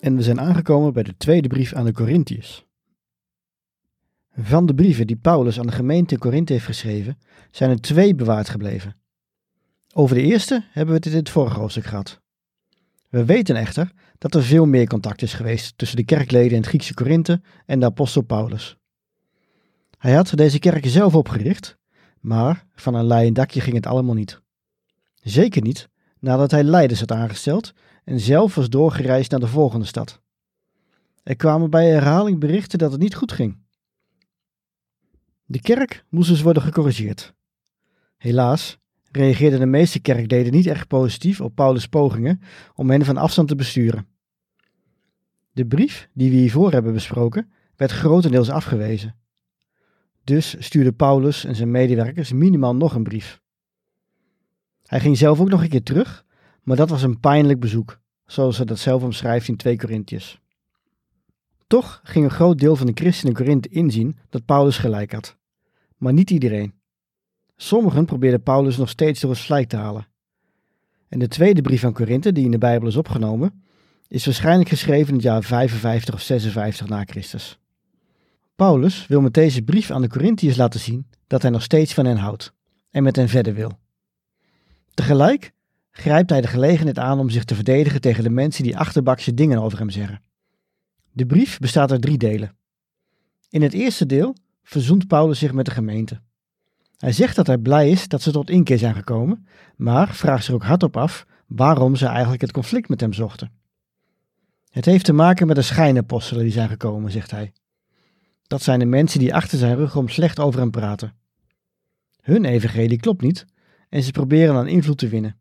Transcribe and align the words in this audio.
En 0.00 0.16
we 0.16 0.22
zijn 0.22 0.40
aangekomen 0.40 0.92
bij 0.92 1.02
de 1.02 1.16
tweede 1.16 1.48
brief 1.48 1.72
aan 1.72 1.84
de 1.84 1.92
Corinthiërs. 1.92 2.66
Van 4.32 4.66
de 4.66 4.74
brieven 4.74 5.06
die 5.06 5.16
Paulus 5.16 5.58
aan 5.58 5.66
de 5.66 5.72
gemeente 5.72 6.14
in 6.14 6.20
Korinthe 6.20 6.52
heeft 6.52 6.64
geschreven, 6.64 7.18
zijn 7.50 7.70
er 7.70 7.80
twee 7.80 8.14
bewaard 8.14 8.48
gebleven. 8.48 8.96
Over 9.92 10.16
de 10.16 10.22
eerste 10.22 10.64
hebben 10.70 10.94
we 10.94 11.00
het 11.00 11.12
in 11.12 11.18
het 11.18 11.30
vorige 11.30 11.58
hoofdstuk 11.58 11.84
gehad. 11.84 12.20
We 13.08 13.24
weten 13.24 13.56
echter 13.56 13.92
dat 14.18 14.34
er 14.34 14.42
veel 14.42 14.66
meer 14.66 14.86
contact 14.86 15.22
is 15.22 15.32
geweest 15.32 15.78
tussen 15.78 15.96
de 15.96 16.04
kerkleden 16.04 16.50
in 16.50 16.56
het 16.56 16.66
Griekse 16.66 16.94
Korinthe 16.94 17.42
en 17.66 17.80
de 17.80 17.86
apostel 17.86 18.22
Paulus. 18.22 18.76
Hij 19.98 20.12
had 20.12 20.36
deze 20.36 20.58
kerken 20.58 20.90
zelf 20.90 21.14
opgericht, 21.14 21.78
maar 22.20 22.66
van 22.74 22.94
een 22.94 23.06
leien 23.06 23.34
dakje 23.34 23.60
ging 23.60 23.76
het 23.76 23.86
allemaal 23.86 24.14
niet. 24.14 24.40
Zeker 25.14 25.62
niet 25.62 25.88
nadat 26.20 26.50
hij 26.50 26.64
leiders 26.64 27.00
had 27.00 27.12
aangesteld 27.12 27.72
en 28.04 28.20
zelf 28.20 28.54
was 28.54 28.68
doorgereisd 28.68 29.30
naar 29.30 29.40
de 29.40 29.46
volgende 29.46 29.86
stad. 29.86 30.20
Er 31.22 31.36
kwamen 31.36 31.70
bij 31.70 31.88
herhaling 31.88 32.40
berichten 32.40 32.78
dat 32.78 32.92
het 32.92 33.00
niet 33.00 33.14
goed 33.14 33.32
ging. 33.32 33.58
De 35.44 35.60
kerk 35.60 36.04
moest 36.08 36.28
dus 36.28 36.42
worden 36.42 36.62
gecorrigeerd. 36.62 37.34
Helaas 38.16 38.78
reageerden 39.10 39.58
de 39.58 39.66
meeste 39.66 40.00
kerkleden 40.00 40.52
niet 40.52 40.66
erg 40.66 40.86
positief 40.86 41.40
op 41.40 41.54
Paulus' 41.54 41.88
pogingen 41.88 42.40
om 42.74 42.90
hen 42.90 43.04
van 43.04 43.16
afstand 43.16 43.48
te 43.48 43.54
besturen. 43.54 44.06
De 45.52 45.66
brief 45.66 46.08
die 46.14 46.30
we 46.30 46.36
hiervoor 46.36 46.72
hebben 46.72 46.92
besproken 46.92 47.50
werd 47.76 47.90
grotendeels 47.90 48.50
afgewezen. 48.50 49.14
Dus 50.24 50.56
stuurde 50.58 50.92
Paulus 50.92 51.44
en 51.44 51.54
zijn 51.54 51.70
medewerkers 51.70 52.32
minimaal 52.32 52.76
nog 52.76 52.94
een 52.94 53.02
brief. 53.02 53.40
Hij 54.90 55.00
ging 55.00 55.16
zelf 55.16 55.40
ook 55.40 55.48
nog 55.48 55.62
een 55.62 55.68
keer 55.68 55.82
terug, 55.82 56.24
maar 56.62 56.76
dat 56.76 56.90
was 56.90 57.02
een 57.02 57.20
pijnlijk 57.20 57.60
bezoek, 57.60 58.00
zoals 58.26 58.56
hij 58.56 58.66
dat 58.66 58.78
zelf 58.78 59.02
omschrijft 59.02 59.48
in 59.48 59.56
2 59.56 59.76
Korintiërs. 59.76 60.40
Toch 61.66 62.00
ging 62.04 62.24
een 62.24 62.30
groot 62.30 62.58
deel 62.58 62.76
van 62.76 62.86
de 62.86 62.92
christenen 62.94 63.32
in 63.32 63.44
Korinthe 63.44 63.68
inzien 63.68 64.16
dat 64.28 64.44
Paulus 64.44 64.78
gelijk 64.78 65.12
had. 65.12 65.36
Maar 65.96 66.12
niet 66.12 66.30
iedereen. 66.30 66.74
Sommigen 67.56 68.04
probeerden 68.04 68.42
Paulus 68.42 68.76
nog 68.76 68.88
steeds 68.88 69.20
door 69.20 69.30
het 69.30 69.38
slijk 69.38 69.68
te 69.68 69.76
halen. 69.76 70.06
En 71.08 71.18
de 71.18 71.28
tweede 71.28 71.60
brief 71.60 71.84
aan 71.84 71.92
Korinthe, 71.92 72.32
die 72.32 72.44
in 72.44 72.50
de 72.50 72.58
Bijbel 72.58 72.88
is 72.88 72.96
opgenomen, 72.96 73.62
is 74.08 74.24
waarschijnlijk 74.24 74.68
geschreven 74.68 75.08
in 75.08 75.14
het 75.14 75.22
jaar 75.22 75.42
55 75.42 76.14
of 76.14 76.20
56 76.20 76.88
na 76.88 77.04
Christus. 77.04 77.58
Paulus 78.56 79.06
wil 79.06 79.20
met 79.20 79.34
deze 79.34 79.62
brief 79.62 79.90
aan 79.90 80.02
de 80.02 80.08
Corinthiërs 80.08 80.56
laten 80.56 80.80
zien 80.80 81.06
dat 81.26 81.42
hij 81.42 81.50
nog 81.50 81.62
steeds 81.62 81.94
van 81.94 82.04
hen 82.04 82.16
houdt 82.16 82.52
en 82.90 83.02
met 83.02 83.16
hen 83.16 83.28
verder 83.28 83.54
wil. 83.54 83.78
Tegelijk 84.94 85.52
grijpt 85.90 86.30
hij 86.30 86.40
de 86.40 86.46
gelegenheid 86.46 86.98
aan 86.98 87.18
om 87.18 87.30
zich 87.30 87.44
te 87.44 87.54
verdedigen 87.54 88.00
tegen 88.00 88.24
de 88.24 88.30
mensen 88.30 88.64
die 88.64 88.78
achterbakse 88.78 89.34
dingen 89.34 89.62
over 89.62 89.78
hem 89.78 89.90
zeggen. 89.90 90.22
De 91.12 91.26
brief 91.26 91.58
bestaat 91.58 91.90
uit 91.90 92.02
drie 92.02 92.18
delen. 92.18 92.56
In 93.48 93.62
het 93.62 93.72
eerste 93.72 94.06
deel 94.06 94.36
verzoent 94.62 95.06
Paulus 95.06 95.38
zich 95.38 95.52
met 95.52 95.64
de 95.64 95.70
gemeente. 95.70 96.20
Hij 96.96 97.12
zegt 97.12 97.36
dat 97.36 97.46
hij 97.46 97.58
blij 97.58 97.90
is 97.90 98.08
dat 98.08 98.22
ze 98.22 98.30
tot 98.30 98.50
inkeer 98.50 98.78
zijn 98.78 98.94
gekomen, 98.94 99.46
maar 99.76 100.14
vraagt 100.14 100.44
zich 100.44 100.54
ook 100.54 100.62
hardop 100.62 100.96
af 100.96 101.26
waarom 101.46 101.96
ze 101.96 102.06
eigenlijk 102.06 102.40
het 102.40 102.52
conflict 102.52 102.88
met 102.88 103.00
hem 103.00 103.12
zochten. 103.12 103.52
Het 104.70 104.84
heeft 104.84 105.04
te 105.04 105.12
maken 105.12 105.46
met 105.46 105.56
de 105.56 105.62
schijnapostelen 105.62 106.42
die 106.42 106.52
zijn 106.52 106.68
gekomen, 106.68 107.10
zegt 107.10 107.30
hij. 107.30 107.52
Dat 108.46 108.62
zijn 108.62 108.78
de 108.78 108.84
mensen 108.84 109.18
die 109.18 109.34
achter 109.34 109.58
zijn 109.58 109.76
rug 109.76 109.96
om 109.96 110.08
slecht 110.08 110.38
over 110.38 110.60
hem 110.60 110.70
praten. 110.70 111.14
Hun 112.20 112.44
evangelie 112.44 113.00
klopt 113.00 113.22
niet 113.22 113.46
en 113.90 114.02
ze 114.02 114.10
proberen 114.10 114.54
aan 114.54 114.68
invloed 114.68 114.98
te 114.98 115.08
winnen. 115.08 115.36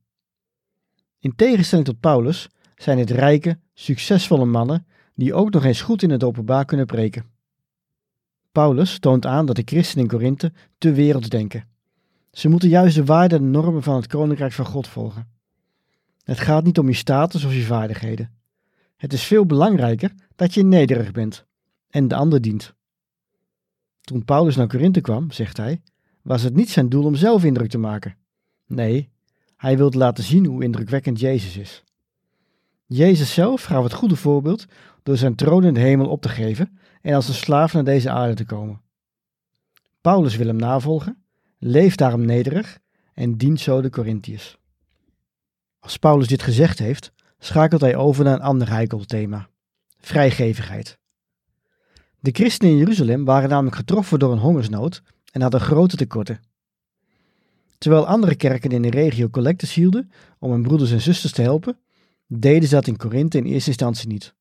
In 1.19 1.35
tegenstelling 1.35 1.87
tot 1.87 1.99
Paulus 1.99 2.49
zijn 2.75 2.97
het 2.97 3.09
rijke, 3.09 3.59
succesvolle 3.73 4.45
mannen 4.45 4.87
die 5.15 5.33
ook 5.33 5.51
nog 5.51 5.63
eens 5.63 5.81
goed 5.81 6.03
in 6.03 6.09
het 6.09 6.23
openbaar 6.23 6.65
kunnen 6.65 6.85
preken. 6.85 7.25
Paulus 8.51 8.99
toont 8.99 9.25
aan 9.25 9.45
dat 9.45 9.55
de 9.55 9.61
christenen 9.65 10.03
in 10.03 10.11
Korinthe 10.11 10.53
te 10.77 10.91
werelds 10.91 11.29
denken. 11.29 11.67
Ze 12.31 12.49
moeten 12.49 12.69
juist 12.69 12.95
de 12.95 13.05
waarden 13.05 13.39
en 13.39 13.51
normen 13.51 13.83
van 13.83 13.95
het 13.95 14.07
koninkrijk 14.07 14.51
van 14.51 14.65
God 14.65 14.87
volgen. 14.87 15.27
Het 16.23 16.39
gaat 16.39 16.63
niet 16.63 16.79
om 16.79 16.87
je 16.87 16.93
status 16.93 17.43
of 17.43 17.53
je 17.53 17.61
vaardigheden. 17.61 18.33
Het 18.95 19.13
is 19.13 19.23
veel 19.23 19.45
belangrijker 19.45 20.13
dat 20.35 20.53
je 20.53 20.63
nederig 20.63 21.11
bent 21.11 21.45
en 21.89 22.07
de 22.07 22.15
ander 22.15 22.41
dient. 22.41 22.73
Toen 24.01 24.25
Paulus 24.25 24.55
naar 24.55 24.67
Korinthe 24.67 25.01
kwam, 25.01 25.31
zegt 25.31 25.57
hij, 25.57 25.81
was 26.21 26.41
het 26.41 26.55
niet 26.55 26.69
zijn 26.69 26.89
doel 26.89 27.03
om 27.03 27.15
zelf 27.15 27.43
indruk 27.43 27.69
te 27.69 27.77
maken. 27.77 28.15
Nee, 28.69 29.09
hij 29.57 29.77
wilde 29.77 29.97
laten 29.97 30.23
zien 30.23 30.45
hoe 30.45 30.63
indrukwekkend 30.63 31.19
Jezus 31.19 31.57
is. 31.57 31.83
Jezus 32.85 33.33
zelf 33.33 33.63
gaf 33.63 33.83
het 33.83 33.93
goede 33.93 34.15
voorbeeld 34.15 34.65
door 35.03 35.17
zijn 35.17 35.35
troon 35.35 35.63
in 35.63 35.73
de 35.73 35.79
hemel 35.79 36.07
op 36.07 36.21
te 36.21 36.29
geven 36.29 36.79
en 37.01 37.13
als 37.13 37.27
een 37.27 37.33
slaaf 37.33 37.73
naar 37.73 37.83
deze 37.83 38.09
aarde 38.09 38.33
te 38.33 38.45
komen. 38.45 38.81
Paulus 40.01 40.35
wil 40.35 40.47
hem 40.47 40.55
navolgen, 40.55 41.23
leeft 41.57 41.97
daarom 41.97 42.25
nederig 42.25 42.79
en 43.13 43.37
dient 43.37 43.59
zo 43.59 43.81
de 43.81 43.89
Corinthiërs. 43.89 44.57
Als 45.79 45.97
Paulus 45.97 46.27
dit 46.27 46.41
gezegd 46.41 46.79
heeft, 46.79 47.11
schakelt 47.39 47.81
hij 47.81 47.95
over 47.95 48.23
naar 48.23 48.33
een 48.33 48.41
ander 48.41 48.69
heikel 48.69 49.05
thema: 49.05 49.49
vrijgevigheid. 49.97 50.97
De 52.19 52.31
christenen 52.31 52.71
in 52.71 52.77
Jeruzalem 52.77 53.25
waren 53.25 53.49
namelijk 53.49 53.75
getroffen 53.75 54.19
door 54.19 54.31
een 54.31 54.37
hongersnood 54.37 55.03
en 55.31 55.41
hadden 55.41 55.61
grote 55.61 55.95
tekorten. 55.95 56.39
Terwijl 57.79 58.07
andere 58.07 58.35
kerken 58.35 58.71
in 58.71 58.81
de 58.81 58.89
regio 58.89 59.29
collectes 59.29 59.73
hielden 59.73 60.11
om 60.39 60.51
hun 60.51 60.61
broeders 60.61 60.91
en 60.91 61.01
zusters 61.01 61.33
te 61.33 61.41
helpen, 61.41 61.79
deden 62.27 62.67
ze 62.67 62.75
dat 62.75 62.87
in 62.87 62.97
Korinthe 62.97 63.37
in 63.37 63.45
eerste 63.45 63.69
instantie 63.69 64.07
niet. 64.07 64.35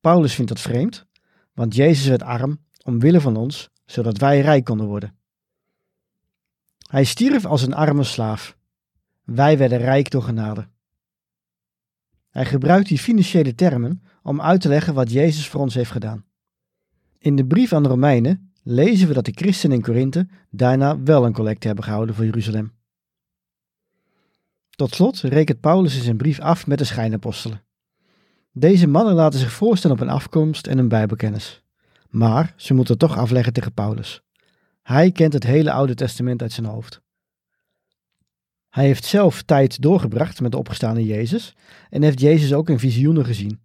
Paulus 0.00 0.34
vindt 0.34 0.50
dat 0.50 0.60
vreemd, 0.60 1.06
want 1.54 1.74
Jezus 1.74 2.06
werd 2.06 2.22
arm 2.22 2.60
omwille 2.84 3.20
van 3.20 3.36
ons, 3.36 3.70
zodat 3.86 4.18
wij 4.18 4.40
rijk 4.40 4.64
konden 4.64 4.86
worden. 4.86 5.16
Hij 6.90 7.04
stierf 7.04 7.44
als 7.44 7.62
een 7.62 7.74
arme 7.74 8.04
slaaf. 8.04 8.56
Wij 9.24 9.58
werden 9.58 9.78
rijk 9.78 10.10
door 10.10 10.22
genade. 10.22 10.68
Hij 12.30 12.44
gebruikt 12.44 12.88
die 12.88 12.98
financiële 12.98 13.54
termen 13.54 14.02
om 14.22 14.40
uit 14.40 14.60
te 14.60 14.68
leggen 14.68 14.94
wat 14.94 15.10
Jezus 15.10 15.48
voor 15.48 15.60
ons 15.60 15.74
heeft 15.74 15.90
gedaan. 15.90 16.24
In 17.18 17.36
de 17.36 17.46
brief 17.46 17.72
aan 17.72 17.82
de 17.82 17.88
Romeinen 17.88 18.51
lezen 18.62 19.08
we 19.08 19.14
dat 19.14 19.24
de 19.24 19.32
christenen 19.34 19.76
in 19.76 19.82
Korinthe 19.82 20.28
daarna 20.50 21.02
wel 21.02 21.24
een 21.24 21.32
collecte 21.32 21.66
hebben 21.66 21.84
gehouden 21.84 22.14
voor 22.14 22.24
Jeruzalem. 22.24 22.72
Tot 24.70 24.94
slot 24.94 25.20
rekent 25.20 25.60
Paulus 25.60 25.96
in 25.96 26.02
zijn 26.02 26.16
brief 26.16 26.40
af 26.40 26.66
met 26.66 26.78
de 26.78 26.84
schijnapostelen. 26.84 27.62
Deze 28.52 28.86
mannen 28.86 29.14
laten 29.14 29.38
zich 29.38 29.52
voorstellen 29.52 29.96
op 29.96 30.02
een 30.02 30.08
afkomst 30.08 30.66
en 30.66 30.78
een 30.78 30.88
bijbelkennis. 30.88 31.62
Maar 32.08 32.54
ze 32.56 32.74
moeten 32.74 32.98
toch 32.98 33.16
afleggen 33.16 33.52
tegen 33.52 33.72
Paulus. 33.72 34.22
Hij 34.82 35.12
kent 35.12 35.32
het 35.32 35.44
hele 35.44 35.72
Oude 35.72 35.94
Testament 35.94 36.42
uit 36.42 36.52
zijn 36.52 36.66
hoofd. 36.66 37.00
Hij 38.68 38.84
heeft 38.84 39.04
zelf 39.04 39.42
tijd 39.42 39.82
doorgebracht 39.82 40.40
met 40.40 40.50
de 40.50 40.58
opgestaande 40.58 41.04
Jezus 41.04 41.54
en 41.90 42.02
heeft 42.02 42.20
Jezus 42.20 42.52
ook 42.52 42.68
in 42.68 42.78
visioenen 42.78 43.24
gezien. 43.24 43.60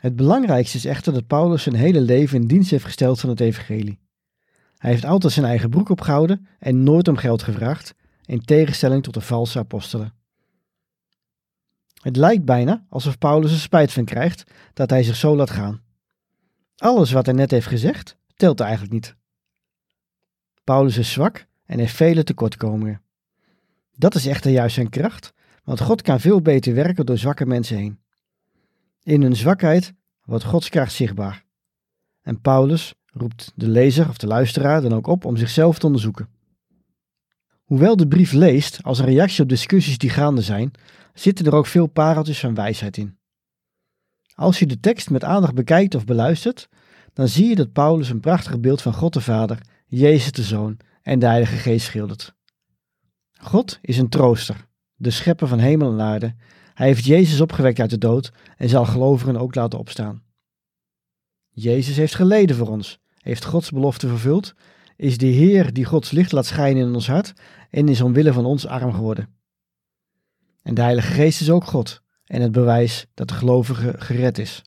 Het 0.00 0.16
belangrijkste 0.16 0.76
is 0.76 0.84
echter 0.84 1.12
dat 1.12 1.26
Paulus 1.26 1.62
zijn 1.62 1.74
hele 1.74 2.00
leven 2.00 2.40
in 2.40 2.46
dienst 2.46 2.70
heeft 2.70 2.84
gesteld 2.84 3.20
van 3.20 3.28
het 3.28 3.40
evangelie. 3.40 3.98
Hij 4.76 4.90
heeft 4.90 5.04
altijd 5.04 5.32
zijn 5.32 5.46
eigen 5.46 5.70
broek 5.70 5.88
opgehouden 5.88 6.46
en 6.58 6.82
nooit 6.82 7.08
om 7.08 7.16
geld 7.16 7.42
gevraagd, 7.42 7.94
in 8.24 8.40
tegenstelling 8.40 9.02
tot 9.02 9.14
de 9.14 9.20
valse 9.20 9.58
apostelen. 9.58 10.14
Het 12.02 12.16
lijkt 12.16 12.44
bijna 12.44 12.86
alsof 12.88 13.18
Paulus 13.18 13.52
er 13.52 13.58
spijt 13.58 13.92
van 13.92 14.04
krijgt 14.04 14.44
dat 14.72 14.90
hij 14.90 15.02
zich 15.02 15.16
zo 15.16 15.36
laat 15.36 15.50
gaan. 15.50 15.82
Alles 16.76 17.12
wat 17.12 17.26
hij 17.26 17.34
net 17.34 17.50
heeft 17.50 17.66
gezegd, 17.66 18.16
telt 18.34 18.60
eigenlijk 18.60 18.92
niet. 18.92 19.16
Paulus 20.64 20.96
is 20.96 21.12
zwak 21.12 21.46
en 21.64 21.78
heeft 21.78 21.94
vele 21.94 22.22
tekortkomingen. 22.22 23.02
Dat 23.96 24.14
is 24.14 24.26
echter 24.26 24.50
juist 24.50 24.74
zijn 24.74 24.88
kracht, 24.88 25.32
want 25.64 25.80
God 25.80 26.02
kan 26.02 26.20
veel 26.20 26.40
beter 26.42 26.74
werken 26.74 27.06
door 27.06 27.18
zwakke 27.18 27.46
mensen 27.46 27.76
heen. 27.76 28.00
In 29.10 29.22
hun 29.22 29.36
zwakheid 29.36 29.94
wordt 30.24 30.44
Gods 30.44 30.68
kracht 30.68 30.92
zichtbaar. 30.92 31.44
En 32.22 32.40
Paulus 32.40 32.94
roept 33.06 33.52
de 33.54 33.68
lezer 33.68 34.08
of 34.08 34.16
de 34.16 34.26
luisteraar 34.26 34.80
dan 34.80 34.92
ook 34.92 35.06
op 35.06 35.24
om 35.24 35.36
zichzelf 35.36 35.78
te 35.78 35.86
onderzoeken. 35.86 36.28
Hoewel 37.64 37.96
de 37.96 38.08
brief 38.08 38.32
leest 38.32 38.82
als 38.82 38.98
een 38.98 39.04
reactie 39.04 39.42
op 39.42 39.48
discussies 39.48 39.98
die 39.98 40.10
gaande 40.10 40.42
zijn, 40.42 40.70
zitten 41.14 41.46
er 41.46 41.54
ook 41.54 41.66
veel 41.66 41.86
pareltjes 41.86 42.40
van 42.40 42.54
wijsheid 42.54 42.96
in. 42.96 43.18
Als 44.34 44.58
je 44.58 44.66
de 44.66 44.80
tekst 44.80 45.10
met 45.10 45.24
aandacht 45.24 45.54
bekijkt 45.54 45.94
of 45.94 46.04
beluistert, 46.04 46.68
dan 47.12 47.28
zie 47.28 47.48
je 47.48 47.54
dat 47.54 47.72
Paulus 47.72 48.10
een 48.10 48.20
prachtig 48.20 48.60
beeld 48.60 48.82
van 48.82 48.94
God 48.94 49.12
de 49.12 49.20
Vader, 49.20 49.60
Jezus 49.86 50.32
de 50.32 50.42
Zoon 50.42 50.76
en 51.02 51.18
de 51.18 51.26
Heilige 51.26 51.56
Geest 51.56 51.86
schildert. 51.86 52.34
God 53.40 53.78
is 53.82 53.98
een 53.98 54.08
trooster, 54.08 54.66
de 54.94 55.10
schepper 55.10 55.48
van 55.48 55.58
hemel 55.58 55.92
en 55.92 56.00
aarde. 56.00 56.34
Hij 56.80 56.88
heeft 56.88 57.04
Jezus 57.04 57.40
opgewekt 57.40 57.80
uit 57.80 57.90
de 57.90 57.98
dood 57.98 58.32
en 58.56 58.68
zal 58.68 58.84
gelovigen 58.84 59.36
ook 59.36 59.54
laten 59.54 59.78
opstaan. 59.78 60.22
Jezus 61.50 61.96
heeft 61.96 62.14
geleden 62.14 62.56
voor 62.56 62.68
ons, 62.68 62.98
heeft 63.18 63.44
Gods 63.44 63.70
belofte 63.70 64.08
vervuld, 64.08 64.54
is 64.96 65.18
de 65.18 65.26
Heer 65.26 65.72
die 65.72 65.84
Gods 65.84 66.10
licht 66.10 66.32
laat 66.32 66.46
schijnen 66.46 66.86
in 66.86 66.94
ons 66.94 67.06
hart 67.06 67.32
en 67.70 67.88
is 67.88 68.00
omwille 68.00 68.32
van 68.32 68.44
ons 68.44 68.66
arm 68.66 68.92
geworden. 68.92 69.28
En 70.62 70.74
de 70.74 70.80
Heilige 70.80 71.12
Geest 71.12 71.40
is 71.40 71.50
ook 71.50 71.64
God 71.64 72.02
en 72.24 72.42
het 72.42 72.52
bewijs 72.52 73.06
dat 73.14 73.28
de 73.28 73.34
gelovige 73.34 73.94
gered 73.98 74.38
is. 74.38 74.62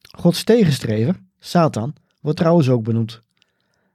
Gods 0.00 0.44
tegenstrever, 0.44 1.20
Satan, 1.38 1.94
wordt 2.20 2.38
trouwens 2.38 2.68
ook 2.68 2.84
benoemd. 2.84 3.20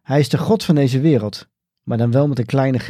Hij 0.01 0.19
is 0.19 0.30
de 0.30 0.38
God 0.38 0.63
van 0.63 0.75
deze 0.75 1.00
wereld, 1.00 1.48
maar 1.83 1.98
dan 1.98 2.12
wel 2.12 2.27
met 2.27 2.39
een 2.39 2.45
kleine 2.45 2.80
g. 2.80 2.88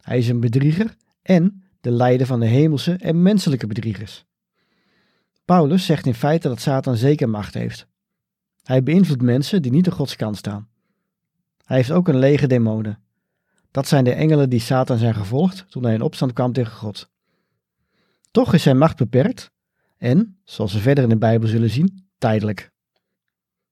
Hij 0.00 0.18
is 0.18 0.28
een 0.28 0.40
bedrieger 0.40 0.96
en 1.22 1.63
de 1.84 1.90
leider 1.90 2.26
van 2.26 2.40
de 2.40 2.46
hemelse 2.46 2.92
en 2.92 3.22
menselijke 3.22 3.66
bedriegers. 3.66 4.24
Paulus 5.44 5.86
zegt 5.86 6.06
in 6.06 6.14
feite 6.14 6.48
dat 6.48 6.60
Satan 6.60 6.96
zeker 6.96 7.28
macht 7.28 7.54
heeft. 7.54 7.86
Hij 8.62 8.82
beïnvloedt 8.82 9.22
mensen 9.22 9.62
die 9.62 9.70
niet 9.70 9.86
op 9.86 9.92
Gods 9.92 10.16
kant 10.16 10.36
staan. 10.36 10.68
Hij 11.64 11.76
heeft 11.76 11.90
ook 11.90 12.08
een 12.08 12.18
lege 12.18 12.46
demonen. 12.46 12.98
Dat 13.70 13.88
zijn 13.88 14.04
de 14.04 14.12
engelen 14.12 14.50
die 14.50 14.60
Satan 14.60 14.98
zijn 14.98 15.14
gevolgd 15.14 15.64
toen 15.68 15.84
hij 15.84 15.94
in 15.94 16.00
opstand 16.00 16.32
kwam 16.32 16.52
tegen 16.52 16.72
God. 16.72 17.10
Toch 18.30 18.54
is 18.54 18.62
zijn 18.62 18.78
macht 18.78 18.96
beperkt 18.96 19.50
en, 19.98 20.38
zoals 20.44 20.72
we 20.72 20.80
verder 20.80 21.04
in 21.04 21.10
de 21.10 21.18
Bijbel 21.18 21.48
zullen 21.48 21.70
zien, 21.70 22.08
tijdelijk. 22.18 22.70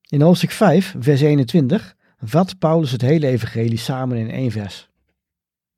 In 0.08 0.20
hoofdstuk 0.20 0.50
5, 0.50 0.94
vers 0.98 1.20
21, 1.20 1.96
vat 2.18 2.58
Paulus 2.58 2.90
het 2.90 3.00
hele 3.00 3.26
evangelie 3.26 3.78
samen 3.78 4.16
in 4.16 4.30
één 4.30 4.50
vers. 4.50 4.90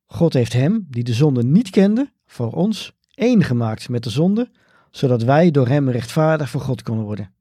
God 0.06 0.32
heeft 0.32 0.52
hem, 0.52 0.86
die 0.90 1.04
de 1.04 1.14
zonde 1.14 1.42
niet 1.44 1.70
kende, 1.70 2.12
voor 2.26 2.52
ons 2.52 2.92
één 3.14 3.42
gemaakt 3.42 3.88
met 3.88 4.02
de 4.02 4.10
zonde, 4.10 4.50
zodat 4.90 5.22
wij 5.22 5.50
door 5.50 5.68
hem 5.68 5.90
rechtvaardig 5.90 6.50
voor 6.50 6.60
God 6.60 6.82
konden 6.82 7.04
worden. 7.04 7.34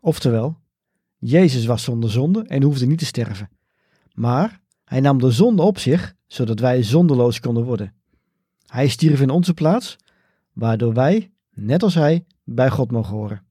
Oftewel, 0.00 0.58
Jezus 1.18 1.66
was 1.66 1.82
zonder 1.82 2.10
zonde 2.10 2.42
en 2.42 2.62
hoefde 2.62 2.86
niet 2.86 2.98
te 2.98 3.04
sterven. 3.04 3.50
Maar 4.12 4.60
hij 4.84 5.00
nam 5.00 5.18
de 5.18 5.30
zonde 5.30 5.62
op 5.62 5.78
zich, 5.78 6.14
zodat 6.26 6.58
wij 6.58 6.82
zondeloos 6.82 7.40
konden 7.40 7.64
worden. 7.64 7.94
Hij 8.66 8.88
stierf 8.88 9.20
in 9.20 9.30
onze 9.30 9.54
plaats, 9.54 9.96
waardoor 10.52 10.94
wij, 10.94 11.32
net 11.50 11.82
als 11.82 11.94
hij, 11.94 12.24
bij 12.44 12.70
God 12.70 12.90
mogen 12.90 13.14
horen. 13.14 13.42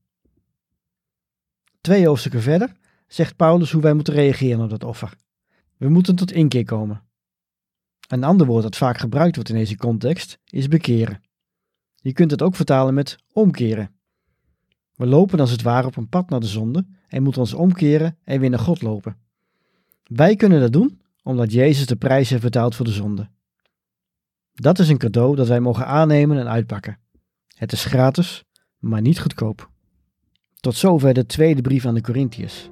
Twee 1.81 2.07
hoofdstukken 2.07 2.41
verder 2.41 2.71
zegt 3.07 3.35
Paulus 3.35 3.71
hoe 3.71 3.81
wij 3.81 3.93
moeten 3.93 4.13
reageren 4.13 4.61
op 4.61 4.69
dat 4.69 4.83
offer. 4.83 5.15
We 5.77 5.89
moeten 5.89 6.15
tot 6.15 6.31
inkeer 6.31 6.65
komen. 6.65 7.03
Een 8.07 8.23
ander 8.23 8.47
woord 8.47 8.63
dat 8.63 8.77
vaak 8.77 8.97
gebruikt 8.97 9.35
wordt 9.35 9.49
in 9.49 9.55
deze 9.55 9.77
context 9.77 10.39
is 10.45 10.67
bekeren. 10.67 11.21
Je 11.95 12.13
kunt 12.13 12.31
het 12.31 12.41
ook 12.41 12.55
vertalen 12.55 12.93
met 12.93 13.17
omkeren. 13.33 13.91
We 14.95 15.05
lopen 15.05 15.39
als 15.39 15.51
het 15.51 15.61
ware 15.61 15.87
op 15.87 15.95
een 15.95 16.09
pad 16.09 16.29
naar 16.29 16.39
de 16.39 16.47
zonde 16.47 16.85
en 17.07 17.23
moeten 17.23 17.41
ons 17.41 17.53
omkeren 17.53 18.17
en 18.23 18.39
weer 18.39 18.49
naar 18.49 18.59
God 18.59 18.81
lopen. 18.81 19.17
Wij 20.03 20.35
kunnen 20.35 20.59
dat 20.59 20.73
doen 20.73 21.01
omdat 21.23 21.51
Jezus 21.51 21.85
de 21.85 21.95
prijs 21.95 22.29
heeft 22.29 22.41
betaald 22.41 22.75
voor 22.75 22.85
de 22.85 22.91
zonde. 22.91 23.29
Dat 24.53 24.79
is 24.79 24.89
een 24.89 24.97
cadeau 24.97 25.35
dat 25.35 25.47
wij 25.47 25.59
mogen 25.59 25.85
aannemen 25.85 26.37
en 26.37 26.49
uitpakken. 26.49 26.99
Het 27.47 27.71
is 27.71 27.85
gratis, 27.85 28.43
maar 28.79 29.01
niet 29.01 29.19
goedkoop. 29.19 29.69
Tot 30.59 30.75
zover 30.75 31.13
de 31.13 31.25
tweede 31.25 31.61
brief 31.61 31.85
aan 31.85 31.93
de 31.93 32.01
Corinthiërs. 32.01 32.69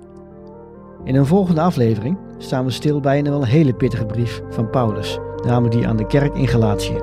In 1.03 1.15
een 1.15 1.25
volgende 1.25 1.61
aflevering 1.61 2.17
staan 2.37 2.65
we 2.65 2.71
stil 2.71 2.99
bij 2.99 3.19
een 3.19 3.29
wel 3.29 3.45
hele 3.45 3.73
pittige 3.73 4.05
brief 4.05 4.41
van 4.49 4.69
Paulus, 4.69 5.19
namelijk 5.45 5.75
die 5.75 5.87
aan 5.87 5.97
de 5.97 6.07
kerk 6.07 6.35
in 6.35 6.47
Galatië. 6.47 6.97